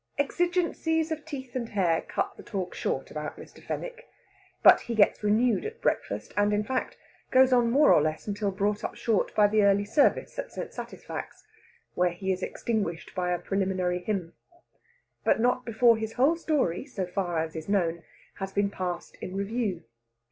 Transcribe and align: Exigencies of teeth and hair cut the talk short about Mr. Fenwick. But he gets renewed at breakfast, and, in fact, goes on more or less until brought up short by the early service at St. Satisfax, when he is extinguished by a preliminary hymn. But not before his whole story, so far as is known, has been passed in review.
Exigencies 0.17 1.11
of 1.11 1.25
teeth 1.25 1.55
and 1.55 1.69
hair 1.69 2.01
cut 2.01 2.35
the 2.35 2.41
talk 2.41 2.73
short 2.73 3.11
about 3.11 3.37
Mr. 3.37 3.61
Fenwick. 3.63 4.09
But 4.63 4.79
he 4.81 4.95
gets 4.95 5.21
renewed 5.21 5.63
at 5.63 5.79
breakfast, 5.79 6.33
and, 6.35 6.51
in 6.51 6.63
fact, 6.63 6.97
goes 7.29 7.53
on 7.53 7.69
more 7.69 7.93
or 7.93 8.01
less 8.01 8.25
until 8.25 8.49
brought 8.49 8.83
up 8.83 8.95
short 8.95 9.35
by 9.35 9.45
the 9.45 9.61
early 9.61 9.85
service 9.85 10.39
at 10.39 10.51
St. 10.51 10.73
Satisfax, 10.73 11.43
when 11.93 12.13
he 12.13 12.31
is 12.31 12.41
extinguished 12.41 13.13
by 13.13 13.29
a 13.29 13.37
preliminary 13.37 13.99
hymn. 13.99 14.33
But 15.23 15.39
not 15.39 15.65
before 15.67 15.97
his 15.97 16.13
whole 16.13 16.35
story, 16.35 16.83
so 16.87 17.05
far 17.05 17.37
as 17.37 17.55
is 17.55 17.69
known, 17.69 18.01
has 18.39 18.51
been 18.51 18.71
passed 18.71 19.17
in 19.21 19.35
review. 19.35 19.83